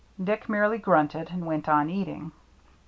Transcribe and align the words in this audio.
Dick 0.21 0.49
merely 0.49 0.79
grunted, 0.79 1.29
and 1.29 1.45
went 1.45 1.69
on 1.69 1.87
eating. 1.87 2.31